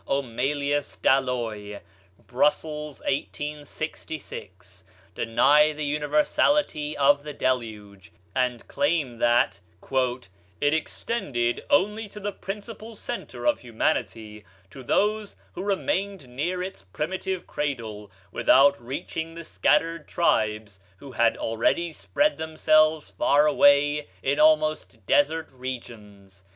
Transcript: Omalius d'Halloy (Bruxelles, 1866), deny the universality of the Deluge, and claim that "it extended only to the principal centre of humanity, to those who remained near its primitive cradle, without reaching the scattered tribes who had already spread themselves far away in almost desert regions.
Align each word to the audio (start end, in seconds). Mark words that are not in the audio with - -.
Omalius 0.07 0.97
d'Halloy 0.99 1.77
(Bruxelles, 2.25 3.01
1866), 3.05 4.83
deny 5.13 5.73
the 5.73 5.85
universality 5.85 6.97
of 6.97 7.21
the 7.21 7.33
Deluge, 7.33 8.11
and 8.33 8.67
claim 8.67 9.19
that 9.19 9.59
"it 10.59 10.73
extended 10.73 11.63
only 11.69 12.09
to 12.09 12.19
the 12.19 12.31
principal 12.31 12.95
centre 12.95 13.45
of 13.45 13.59
humanity, 13.59 14.43
to 14.71 14.81
those 14.81 15.35
who 15.53 15.61
remained 15.61 16.27
near 16.27 16.63
its 16.63 16.81
primitive 16.81 17.45
cradle, 17.45 18.09
without 18.31 18.81
reaching 18.83 19.35
the 19.35 19.43
scattered 19.45 20.07
tribes 20.07 20.79
who 20.97 21.11
had 21.11 21.37
already 21.37 21.93
spread 21.93 22.39
themselves 22.39 23.11
far 23.19 23.45
away 23.45 24.07
in 24.23 24.39
almost 24.39 25.05
desert 25.05 25.51
regions. 25.51 26.43